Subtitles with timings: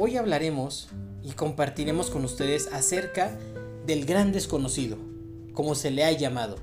[0.00, 0.86] Hoy hablaremos
[1.24, 3.36] y compartiremos con ustedes acerca
[3.84, 4.96] del gran desconocido,
[5.54, 6.54] como se le ha llamado.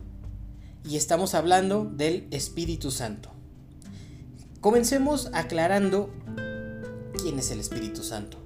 [0.90, 3.32] Y estamos hablando del Espíritu Santo.
[4.62, 6.10] Comencemos aclarando
[7.22, 8.38] quién es el Espíritu Santo.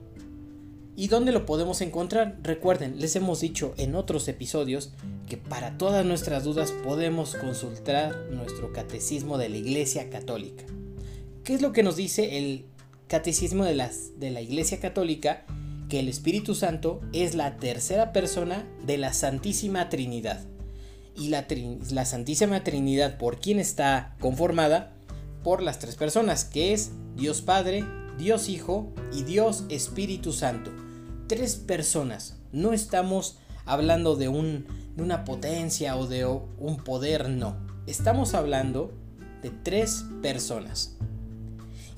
[0.95, 2.39] ¿Y dónde lo podemos encontrar?
[2.41, 4.93] Recuerden, les hemos dicho en otros episodios
[5.27, 10.63] que para todas nuestras dudas podemos consultar nuestro catecismo de la Iglesia Católica.
[11.43, 12.65] ¿Qué es lo que nos dice el
[13.09, 15.45] catecismo de, la Iglesia Católica?
[15.89, 20.45] Que el Espíritu Santo es la tercera persona de la Santísima Trinidad.
[21.17, 24.93] Y la, Santísima Trinidad, ¿por quién está conformada?
[25.43, 27.83] Por las tres personas, que es Dios Padre,
[28.17, 30.71] Dios Hijo y Dios Espíritu Santo
[31.29, 32.37] tres personas.
[32.51, 37.55] No estamos hablando de una potencia o de un poder, no.
[37.85, 38.91] Estamos hablando
[39.43, 40.97] de tres personas.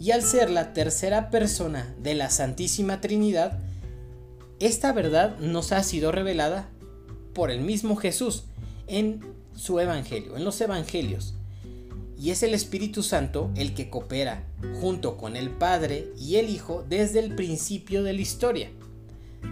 [0.02, 3.60] Y al ser la tercera persona de la Santísima Trinidad,
[4.60, 6.70] esta verdad nos ha sido revelada
[7.34, 8.46] por el mismo Jesús
[8.88, 9.22] en
[9.56, 11.36] su Evangelio, en los Evangelios.
[12.18, 14.44] Y es el Espíritu Santo el que coopera
[14.80, 18.70] junto con el Padre y el Hijo desde el principio de la historia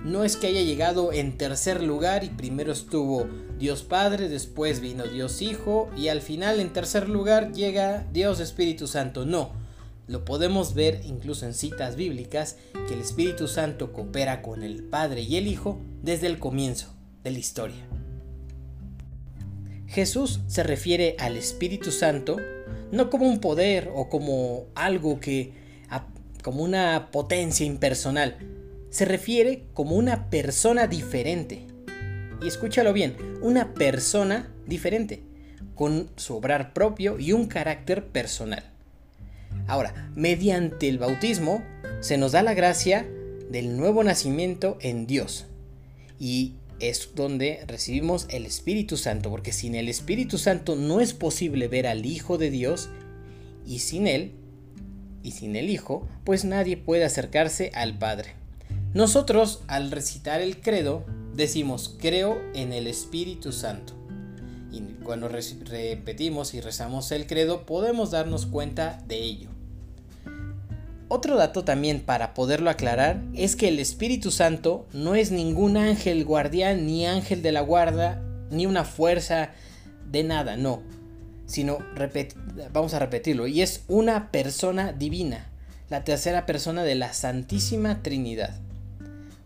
[0.04, 5.06] no es que haya llegado en tercer lugar y primero estuvo Dios Padre, después vino
[5.06, 9.26] Dios Hijo y al final en tercer lugar llega Dios Espíritu Santo.
[9.26, 9.52] No,
[10.10, 12.58] lo podemos ver incluso en citas bíblicas
[12.88, 16.94] que el Espíritu Santo coopera con el Padre y el Hijo desde el comienzo
[17.24, 17.88] de la historia.
[19.86, 22.38] Jesús se refiere al Espíritu Santo
[22.92, 25.54] no como un poder o como algo que
[26.42, 28.38] como una potencia impersonal,
[28.90, 31.68] se refiere como una persona diferente.
[32.42, 35.22] Y escúchalo bien, una persona diferente,
[35.76, 38.64] con su obrar propio y un carácter personal.
[39.70, 41.64] Ahora, mediante el bautismo
[42.02, 43.08] se nos da la gracia
[43.52, 45.46] del nuevo nacimiento en Dios.
[46.20, 51.68] Y es donde recibimos el Espíritu Santo, porque sin el Espíritu Santo no es posible
[51.68, 52.90] ver al Hijo de Dios
[53.64, 54.32] y sin Él,
[55.22, 58.34] y sin el Hijo, pues nadie puede acercarse al Padre.
[58.96, 61.06] Nosotros al recitar el credo
[61.36, 63.94] decimos creo en el Espíritu Santo.
[64.72, 69.59] Y cuando repetimos y rezamos el credo podemos darnos cuenta de ello.
[71.12, 76.24] Otro dato también para poderlo aclarar es que el Espíritu Santo no es ningún ángel
[76.24, 78.22] guardián, ni ángel de la guarda,
[78.52, 79.50] ni una fuerza
[80.12, 80.84] de nada, no.
[81.48, 81.80] Sino,
[82.72, 85.50] vamos a repetirlo, y es una persona divina,
[85.90, 88.60] la tercera persona de la Santísima Trinidad.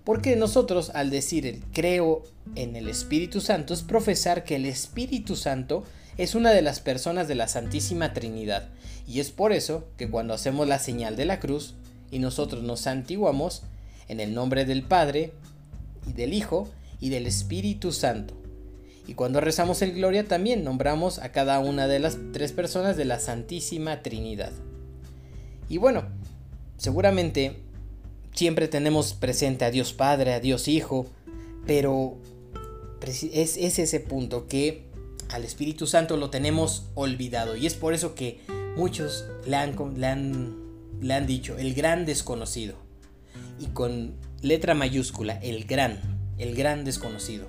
[0.03, 2.23] Porque nosotros al decir el creo
[2.55, 5.85] en el Espíritu Santo es profesar que el Espíritu Santo
[6.17, 8.69] es una de las personas de la Santísima Trinidad.
[9.07, 11.75] Y es por eso que cuando hacemos la señal de la cruz
[12.11, 13.63] y nosotros nos santiguamos
[14.07, 15.33] en el nombre del Padre
[16.07, 16.69] y del Hijo
[16.99, 18.35] y del Espíritu Santo.
[19.07, 23.05] Y cuando rezamos el Gloria también nombramos a cada una de las tres personas de
[23.05, 24.51] la Santísima Trinidad.
[25.67, 26.03] Y bueno,
[26.77, 27.57] seguramente
[28.33, 31.07] siempre tenemos presente a Dios Padre, a Dios Hijo,
[31.65, 32.17] pero
[33.33, 34.85] es, ese punto que
[35.33, 38.39] al Espíritu Santo lo tenemos olvidado y es por eso que
[38.75, 40.55] muchos le han,
[41.01, 42.75] le han dicho el gran desconocido
[43.59, 45.99] y con letra mayúscula, el gran,
[46.37, 47.47] el gran desconocido.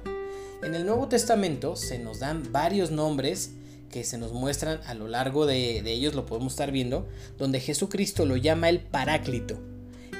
[0.62, 3.52] En el Nuevo Testamento se nos dan varios nombres
[3.90, 7.06] que se nos muestran a lo largo de, de ellos, lo podemos estar viendo,
[7.38, 9.60] donde Jesucristo lo llama el Paráclito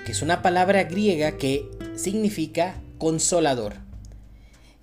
[0.05, 3.84] que es una palabra griega que significa consolador.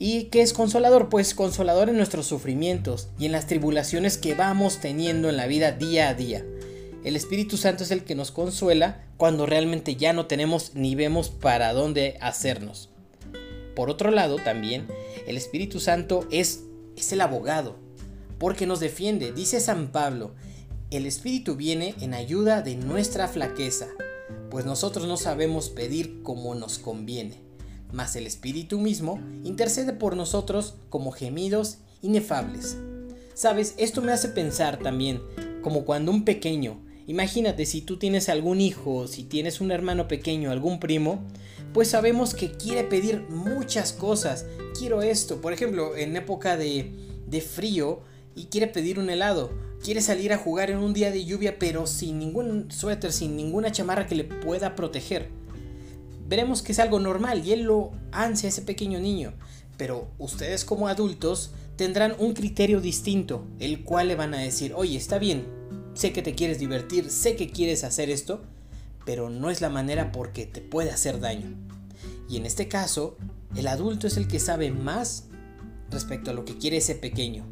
[0.04, 1.10] ¿Y qué es consolador?
[1.10, 5.74] Pues consolador en nuestros sufrimientos y en las tribulaciones que vamos teniendo en la vida
[5.74, 6.44] día a día.
[7.04, 11.30] El Espíritu Santo es el que nos consuela cuando realmente ya no tenemos ni vemos
[11.30, 12.90] para dónde hacernos.
[13.76, 14.88] Por otro lado, también,
[15.28, 16.64] el Espíritu Santo es,
[16.98, 17.76] es el abogado,
[18.40, 19.32] porque nos defiende.
[19.32, 20.34] Dice San Pablo,
[20.90, 23.88] el Espíritu viene en ayuda de nuestra flaqueza
[24.52, 27.38] pues nosotros no sabemos pedir como nos conviene,
[27.92, 32.78] mas el Espíritu mismo intercede por nosotros como gemidos inefables.
[33.34, 35.22] Sabes, esto me hace pensar también
[35.62, 40.52] como cuando un pequeño, imagínate si tú tienes algún hijo, si tienes un hermano pequeño,
[40.52, 41.24] algún primo,
[41.74, 44.46] pues sabemos que quiere pedir muchas cosas.
[44.78, 46.92] Quiero esto, por ejemplo, en época de,
[47.28, 48.02] de frío
[48.36, 49.52] y quiere pedir un helado
[49.84, 53.72] quiere salir a jugar en un día de lluvia pero sin ningún suéter, sin ninguna
[53.72, 55.30] chamarra que le pueda proteger.
[56.32, 59.34] Veremos que es algo normal y él lo ansia ese pequeño niño.
[59.76, 64.96] Pero ustedes como adultos tendrán un criterio distinto, el cual le van a decir, oye,
[64.96, 65.46] está bien,
[65.94, 68.44] sé que te quieres divertir, sé que quieres hacer esto,
[69.06, 71.54] pero no es la manera porque te puede hacer daño.
[72.30, 73.18] Y en este caso,
[73.58, 75.26] el adulto es el que sabe más
[75.90, 77.44] respecto a lo que quiere ese pequeño.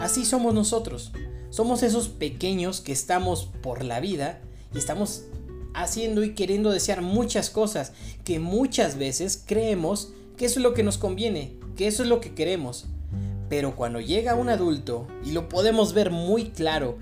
[0.00, 1.12] Así somos nosotros.
[1.50, 4.40] Somos esos pequeños que estamos por la vida
[4.74, 5.24] y estamos
[5.74, 7.92] haciendo y queriendo desear muchas cosas
[8.24, 12.20] que muchas veces creemos que eso es lo que nos conviene, que eso es lo
[12.20, 12.86] que queremos.
[13.48, 16.96] Pero cuando llega un adulto, y lo podemos ver muy claro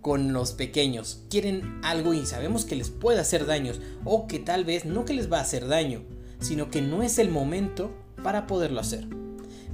[0.00, 4.64] con los pequeños, quieren algo y sabemos que les puede hacer daños, o que tal
[4.64, 6.02] vez no que les va a hacer daño,
[6.40, 7.90] sino que no es el momento
[8.22, 9.06] para poderlo hacer.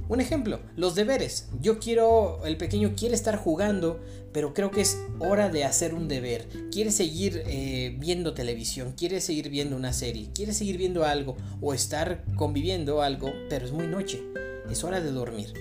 [0.09, 1.49] Un ejemplo, los deberes.
[1.61, 3.99] Yo quiero, el pequeño quiere estar jugando,
[4.31, 6.47] pero creo que es hora de hacer un deber.
[6.71, 11.73] Quiere seguir eh, viendo televisión, quiere seguir viendo una serie, quiere seguir viendo algo o
[11.73, 14.23] estar conviviendo algo, pero es muy noche.
[14.69, 15.53] Es hora de dormir.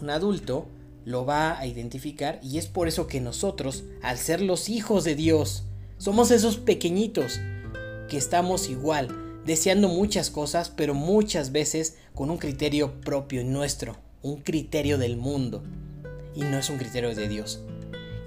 [0.00, 0.68] Un adulto
[1.04, 5.16] lo va a identificar y es por eso que nosotros, al ser los hijos de
[5.16, 5.64] Dios,
[5.98, 7.40] somos esos pequeñitos
[8.08, 9.08] que estamos igual,
[9.44, 15.62] deseando muchas cosas, pero muchas veces con un criterio propio nuestro, un criterio del mundo,
[16.34, 17.62] y no es un criterio de Dios.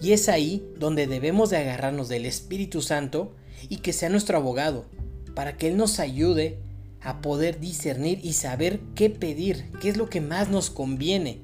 [0.01, 3.33] Y es ahí donde debemos de agarrarnos del Espíritu Santo
[3.69, 4.85] y que sea nuestro abogado,
[5.33, 6.59] para que Él nos ayude
[7.01, 11.41] a poder discernir y saber qué pedir, qué es lo que más nos conviene.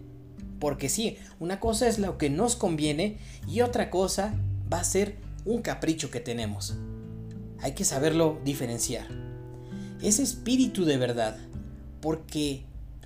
[0.60, 4.34] Porque sí, una cosa es lo que nos conviene y otra cosa
[4.72, 5.16] va a ser
[5.46, 6.76] un capricho que tenemos.
[7.60, 9.31] Hay que saberlo diferenciar
[10.04, 11.38] es espíritu de verdad,
[12.02, 12.64] porque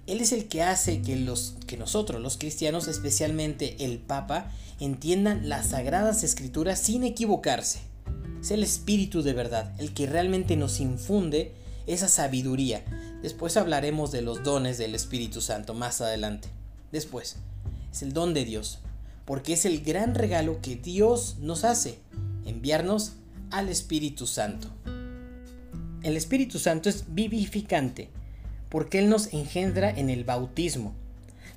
[0.07, 5.49] Él es el que hace que, los, que nosotros, los cristianos, especialmente el Papa, entiendan
[5.49, 7.79] las sagradas escrituras sin equivocarse.
[8.41, 11.53] Es el espíritu de verdad, el que realmente nos infunde
[11.87, 12.83] esa sabiduría.
[13.21, 16.47] Después hablaremos de los dones del Espíritu Santo más adelante.
[16.91, 17.37] Después,
[17.91, 18.79] es el don de Dios,
[19.25, 21.97] porque es el gran regalo que Dios nos hace,
[22.45, 23.13] enviarnos
[23.51, 24.69] al Espíritu Santo.
[26.05, 28.09] El Espíritu Santo es vivificante,
[28.69, 30.93] porque Él nos engendra en el bautismo,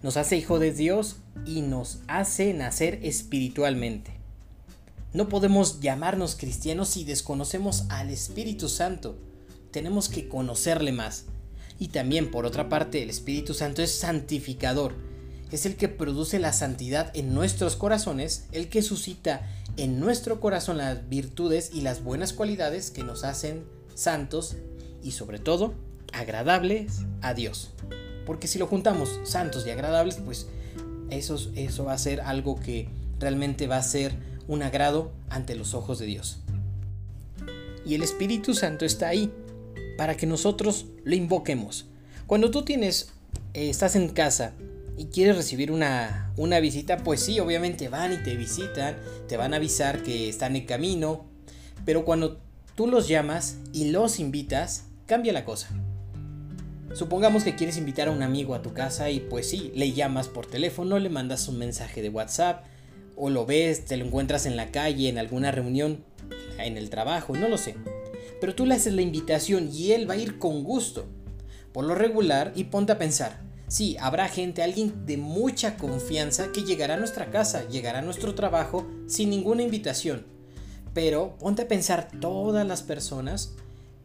[0.02, 4.12] nos hace hijo de Dios y nos hace nacer espiritualmente.
[5.12, 9.18] No podemos llamarnos cristianos si desconocemos al Espíritu Santo.
[9.70, 11.26] Tenemos que conocerle más.
[11.78, 14.94] Y también, por otra parte, el Espíritu Santo es santificador.
[15.52, 19.46] Es el que produce la santidad en nuestros corazones, el que suscita
[19.76, 24.56] en nuestro corazón las virtudes y las buenas cualidades que nos hacen santos
[25.02, 25.74] y sobre todo
[26.12, 27.70] agradables a Dios.
[28.24, 30.48] Porque si lo juntamos santos y agradables, pues
[31.10, 34.12] eso, eso va a ser algo que realmente va a ser
[34.46, 36.38] un agrado ante los ojos de Dios.
[37.84, 39.32] Y el Espíritu Santo está ahí
[39.96, 41.86] para que nosotros lo invoquemos.
[42.26, 43.10] Cuando tú tienes,
[43.54, 44.52] eh, estás en casa
[44.96, 48.96] y quieres recibir una, una visita, pues sí, obviamente van y te visitan,
[49.26, 51.24] te van a avisar que están en camino,
[51.84, 52.40] pero cuando
[52.78, 55.68] tú los llamas y los invitas, cambia la cosa.
[56.94, 60.28] Supongamos que quieres invitar a un amigo a tu casa y pues sí, le llamas
[60.28, 62.64] por teléfono, le mandas un mensaje de WhatsApp
[63.16, 66.04] o lo ves, te lo encuentras en la calle, en alguna reunión,
[66.60, 67.74] en el trabajo, no lo sé.
[68.40, 71.08] Pero tú le haces la invitación y él va a ir con gusto.
[71.72, 76.62] Por lo regular y ponte a pensar, sí, habrá gente, alguien de mucha confianza que
[76.62, 80.37] llegará a nuestra casa, llegará a nuestro trabajo sin ninguna invitación
[81.00, 83.52] pero ponte a pensar todas las personas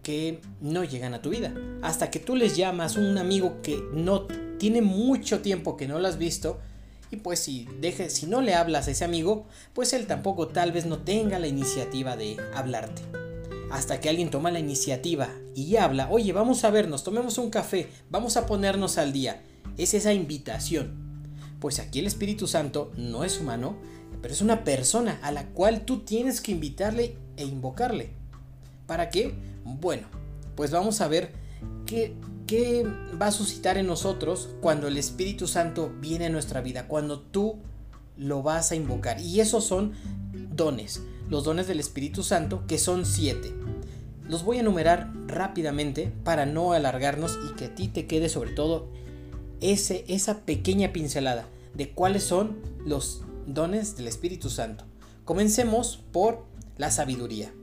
[0.03, 1.51] que no llegan a tu vida.
[1.81, 4.27] Hasta que tú les llamas un amigo que no
[4.59, 6.59] tiene mucho tiempo que no lo has visto.
[7.09, 10.71] Y pues si, deje, si no le hablas a ese amigo, pues él tampoco tal
[10.71, 13.01] vez no tenga la iniciativa de hablarte.
[13.71, 17.89] Hasta que alguien toma la iniciativa y habla, oye, vamos a vernos, tomemos un café,
[18.11, 19.41] vamos a ponernos al día.
[19.79, 21.25] Es esa invitación.
[21.59, 23.77] Pues aquí el Espíritu Santo no es humano,
[24.23, 28.11] pero es una persona a la cual tú tienes que invitarle e invocarle.
[28.87, 29.33] ¿Para qué?
[29.65, 30.07] Bueno,
[30.55, 31.33] pues vamos a ver
[31.85, 32.15] qué,
[32.47, 32.87] qué
[33.21, 37.57] va a suscitar en nosotros cuando el Espíritu Santo viene a nuestra vida, cuando tú
[38.15, 39.19] lo vas a invocar.
[39.19, 39.91] Y esos son
[40.55, 43.53] dones, los dones del Espíritu Santo, que son siete.
[44.29, 48.51] Los voy a enumerar rápidamente para no alargarnos y que a ti te quede sobre
[48.51, 48.87] todo
[49.59, 54.85] ese, esa pequeña pincelada de cuáles son los dones del Espíritu Santo.
[55.25, 56.45] Comencemos por
[56.77, 57.53] la sabiduría.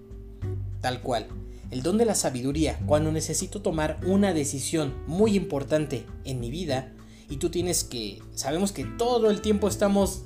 [0.80, 1.28] Tal cual.
[1.70, 6.92] El don de la sabiduría, cuando necesito tomar una decisión muy importante en mi vida,
[7.28, 10.22] y tú tienes que, sabemos que todo el tiempo estamos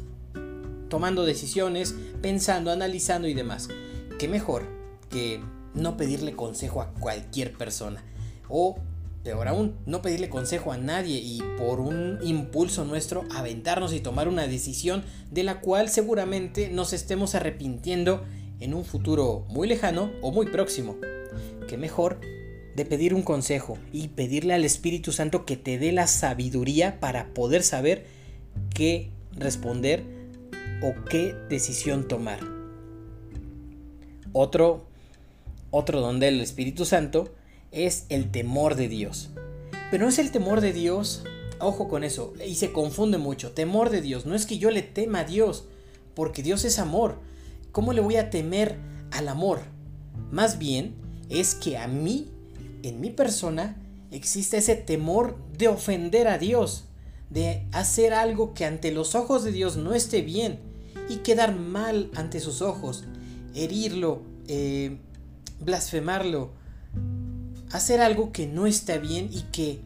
[0.89, 3.69] tomando decisiones, pensando, analizando y demás.
[4.19, 4.65] ¿Qué mejor
[5.11, 5.43] que
[5.75, 8.03] no pedirle consejo a cualquier persona?
[8.49, 8.77] O
[9.25, 14.29] Peor aún, no pedirle consejo a nadie y por un impulso nuestro aventarnos y tomar
[14.29, 18.23] una decisión de la cual seguramente nos estemos arrepintiendo
[18.61, 20.97] en un futuro muy lejano o muy próximo.
[21.67, 22.21] ¿Qué mejor
[22.77, 27.33] de pedir un consejo y pedirle al Espíritu Santo que te dé la sabiduría para
[27.33, 28.07] poder saber
[28.75, 30.05] qué responder
[30.83, 32.41] o qué decisión tomar.
[34.33, 34.87] Otro,
[35.71, 37.33] otro don del Espíritu Santo
[37.75, 39.31] es el temor de Dios.
[39.91, 41.25] Pero no es el temor de Dios,
[41.61, 43.53] ojo con eso, y se confunde mucho.
[43.53, 45.65] Temor de Dios, no es que yo le tema a Dios,
[46.15, 47.19] porque Dios es amor.
[47.73, 48.79] ¿Cómo le voy a temer
[49.11, 49.61] al amor?
[50.31, 50.95] Más bien
[51.29, 52.31] es que a mí
[52.83, 53.77] en mi persona
[54.11, 56.85] existe ese temor de ofender a Dios,
[57.31, 60.61] de hacer algo que ante los ojos de Dios no esté bien
[61.09, 63.05] y quedar mal ante sus ojos,
[63.55, 64.99] herirlo, eh,
[65.61, 66.53] blasfemarlo,
[67.77, 69.81] hacer algo que no está bien y que,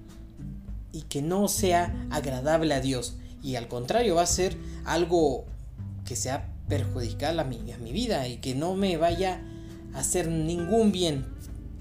[0.92, 3.16] y que no sea agradable a Dios.
[3.42, 5.45] Y al contrario, va a ser algo
[6.04, 9.40] que sea perjudicial a mi, a mi vida y que no me vaya
[9.95, 11.26] a hacer ningún bien.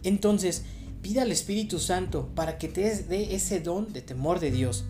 [0.04, 0.64] Entonces,
[1.02, 4.84] Pide al Espíritu Santo para que te dé ese don de temor de Dios,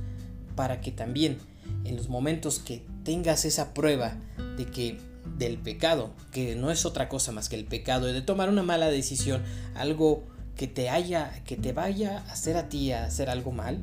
[0.55, 1.37] para que también
[1.83, 4.17] en los momentos que tengas esa prueba
[4.57, 4.97] de que
[5.37, 8.89] del pecado, que no es otra cosa más que el pecado, de tomar una mala
[8.89, 9.43] decisión,
[9.75, 10.23] algo
[10.57, 13.79] que te haya, que te vaya a hacer a ti a hacer algo mal,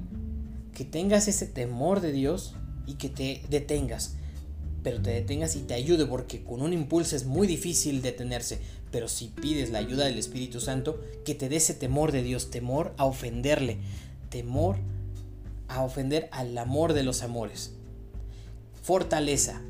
[0.75, 2.55] que tengas ese temor de Dios
[2.85, 4.17] y que te detengas,
[4.83, 8.59] pero te detengas y te ayude porque con un impulso es muy difícil detenerse,
[8.91, 12.51] pero si pides la ayuda del Espíritu Santo, que te dé ese temor de Dios,
[12.51, 13.79] temor a ofenderle,
[14.29, 14.77] temor
[15.69, 17.73] a ofender al amor de los amores.
[18.83, 19.63] Fortaleza.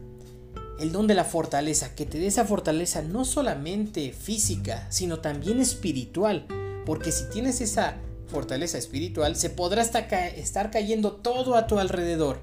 [0.81, 5.61] El don de la fortaleza, que te dé esa fortaleza no solamente física, sino también
[5.61, 6.47] espiritual,
[6.85, 12.41] porque si tienes esa fortaleza espiritual, se podrá estar cayendo todo a tu alrededor.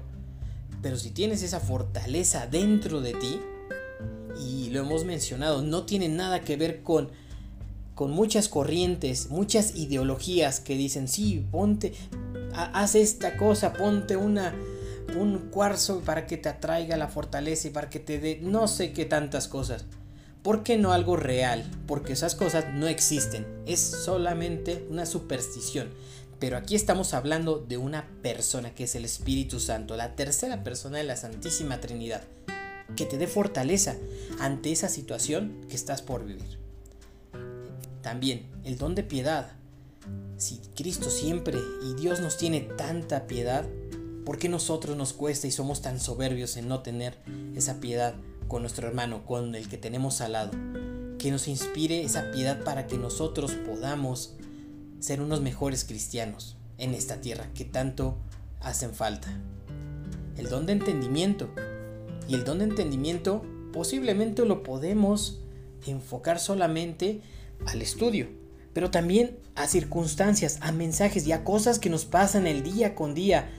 [0.80, 3.40] Pero si tienes esa fortaleza dentro de ti,
[4.40, 7.10] y lo hemos mencionado, no tiene nada que ver con,
[7.94, 11.92] con muchas corrientes, muchas ideologías que dicen, sí, ponte,
[12.54, 14.54] haz esta cosa, ponte una,
[15.16, 18.92] un cuarzo para que te atraiga la fortaleza y para que te dé no sé
[18.92, 19.84] qué tantas cosas.
[20.42, 21.64] ¿Por qué no algo real?
[21.86, 25.90] Porque esas cosas no existen, es solamente una superstición.
[26.40, 30.98] Pero aquí estamos hablando de una persona que es el Espíritu Santo, la tercera persona
[30.98, 32.22] de la Santísima Trinidad
[32.96, 33.96] que te dé fortaleza
[34.40, 36.58] ante esa situación que estás por vivir.
[38.02, 39.52] También el don de piedad.
[40.36, 43.64] Si Cristo siempre y Dios nos tiene tanta piedad,
[44.24, 47.16] ¿por qué nosotros nos cuesta y somos tan soberbios en no tener
[47.54, 48.14] esa piedad
[48.52, 50.50] con nuestro hermano, con el que tenemos al lado?
[51.18, 54.34] Que nos inspire esa piedad para que nosotros podamos
[55.00, 58.18] ser unos mejores cristianos en esta tierra que tanto
[58.60, 59.28] hacen falta.
[60.36, 61.48] El don de entendimiento
[62.28, 63.42] y el don de entendimiento
[63.72, 65.40] posiblemente lo podemos
[65.86, 67.22] enfocar solamente
[67.64, 68.28] al estudio,
[68.74, 73.14] pero también a circunstancias, a mensajes y a cosas que nos pasan el día con
[73.14, 73.50] día.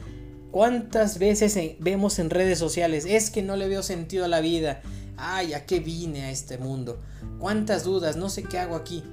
[0.53, 3.05] ¿Cuántas veces vemos en redes sociales?
[3.09, 4.83] Es que no le veo sentido a la vida.
[5.17, 6.99] Ay, ¿a qué vine a este mundo?
[7.39, 8.17] ¿Cuántas dudas?
[8.17, 9.03] No sé qué hago aquí.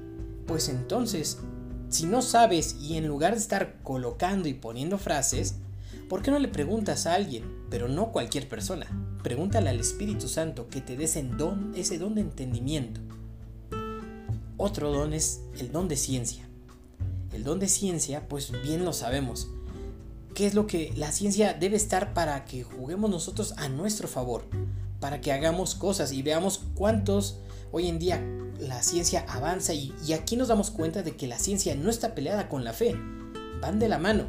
[0.46, 1.38] Pues entonces,
[1.88, 5.54] si no sabes y en lugar de estar colocando y poniendo frases,
[6.10, 7.44] ¿por qué no le preguntas a alguien?
[7.70, 8.86] Pero no cualquier persona.
[9.22, 13.00] Pregúntale al Espíritu Santo que te dé don, ese don de entendimiento.
[14.58, 16.46] Otro don es el don de ciencia.
[17.32, 19.48] El don de ciencia, pues bien lo sabemos.
[20.40, 24.44] ¿Qué es lo que la ciencia debe estar para que juguemos nosotros a nuestro favor?
[24.98, 27.40] Para que hagamos cosas y veamos cuántos
[27.72, 28.26] hoy en día
[28.58, 32.48] la ciencia avanza y, aquí nos damos cuenta de que la ciencia no está peleada
[32.48, 32.96] con la fe.
[33.60, 34.28] Van de la mano.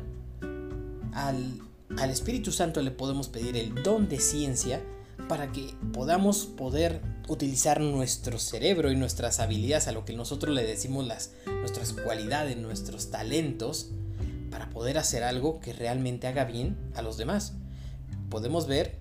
[1.13, 1.62] Al
[1.98, 4.82] al Espíritu Santo le podemos pedir el don de ciencia
[5.30, 10.65] para que podamos poder utilizar nuestro cerebro y nuestras habilidades, a lo que nosotros le
[10.65, 13.91] decimos las, nuestras cualidades, nuestros talentos,
[14.51, 17.53] para poder hacer algo que realmente haga bien a los demás.
[18.29, 18.98] Podemos ver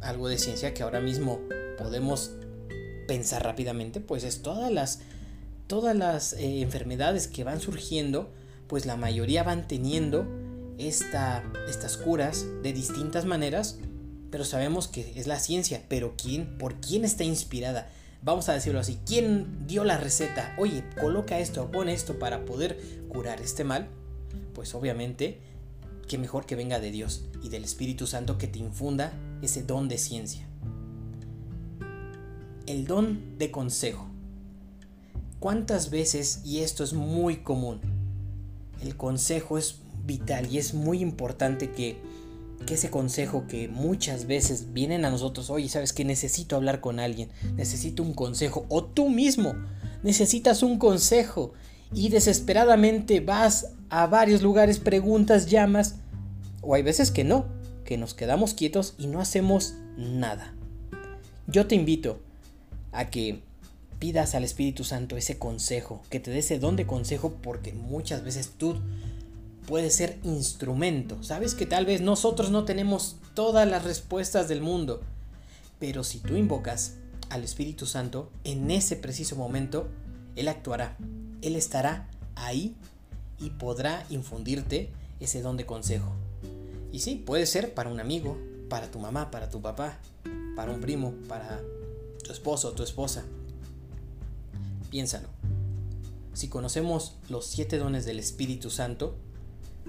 [0.00, 1.40] algo de ciencia que ahora mismo
[1.78, 2.32] podemos
[3.08, 5.00] pensar rápidamente, pues es todas las,
[5.66, 8.32] todas las eh, enfermedades que van surgiendo,
[8.68, 10.26] pues la mayoría van teniendo
[10.78, 13.78] estas curas de distintas maneras,
[14.30, 17.90] pero sabemos que es la ciencia, pero ¿quién, por quién está inspirada?
[18.22, 20.54] Vamos a decirlo así, ¿quién dio la receta?
[20.58, 23.88] Oye, coloca esto, pone esto para poder curar este mal.
[24.54, 25.40] Pues obviamente,
[26.08, 29.88] qué mejor que venga de Dios y del Espíritu Santo que te infunda ese don
[29.88, 30.46] de ciencia.
[32.66, 34.08] El don de consejo.
[35.40, 37.80] ¿Cuántas veces, y esto es muy común,
[38.80, 42.00] el consejo es vital y es muy importante que
[42.62, 47.00] que ese consejo que muchas veces vienen a nosotros, oye, sabes que necesito hablar con
[47.00, 49.54] alguien, necesito un consejo, o tú mismo
[50.02, 51.52] necesitas un consejo
[51.94, 55.96] y desesperadamente vas a varios lugares, preguntas, llamas,
[56.62, 57.46] o hay veces que no,
[57.84, 60.54] que nos quedamos quietos y no hacemos nada.
[61.46, 62.20] Yo te invito
[62.92, 63.42] a que
[63.98, 68.24] pidas al Espíritu Santo ese consejo, que te dé ese don de consejo porque muchas
[68.24, 68.80] veces tú
[69.66, 71.22] puedes ser instrumento.
[71.22, 75.02] Sabes que tal vez nosotros no tenemos todas las respuestas del mundo,
[75.78, 76.94] pero si tú invocas
[77.30, 79.88] al Espíritu Santo en ese preciso momento,
[80.36, 80.96] Él actuará,
[81.42, 82.74] Él estará ahí
[83.38, 86.12] y podrá infundirte ese don de consejo.
[86.92, 89.98] Y sí, puede ser para un amigo, para tu mamá, para tu papá,
[90.56, 91.60] para un primo, para
[92.24, 93.24] tu esposo o tu esposa.
[94.90, 95.28] Piénsalo.
[96.34, 99.16] Si conocemos los siete dones del Espíritu Santo,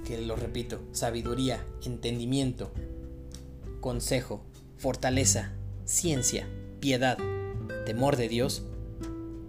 [0.06, 2.72] que lo repito, sabiduría, entendimiento,
[3.80, 4.44] consejo,
[4.78, 5.54] fortaleza,
[5.86, 6.48] ciencia,
[6.80, 7.18] piedad,
[7.86, 8.64] temor de Dios,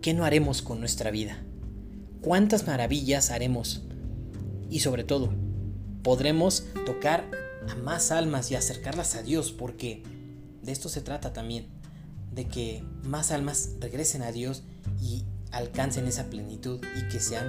[0.02, 1.42] ¿qué no haremos con nuestra vida?
[2.24, 3.82] ¿Cuántas maravillas haremos?
[4.70, 5.28] Y sobre todo,
[6.02, 7.30] podremos tocar
[7.68, 10.02] a más almas y acercarlas a Dios porque
[10.62, 11.66] de esto se trata también,
[12.34, 14.62] de que más almas regresen a Dios
[15.02, 17.46] y alcancen esa plenitud y que sean,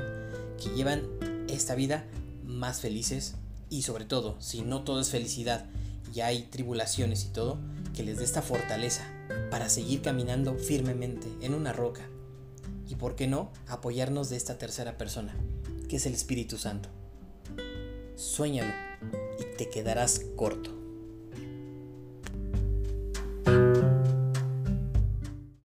[0.62, 1.03] que llevan
[1.48, 2.03] esta vida
[2.44, 3.36] más felices
[3.70, 5.67] y sobre todo, si no todo es felicidad
[6.13, 7.60] y hay tribulaciones y todo,
[7.96, 9.05] que les dé esta fortaleza
[9.50, 12.10] para seguir caminando firmemente en una roca.
[12.88, 15.36] Y por qué no, apoyarnos de esta tercera persona,
[15.89, 16.89] que es el Espíritu Santo.
[18.15, 18.74] Suéñalo
[19.39, 20.85] y te quedarás corto.